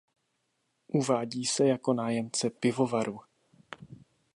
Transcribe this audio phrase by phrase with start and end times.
[0.87, 3.19] Uvádí se jako nájemce pivovaru.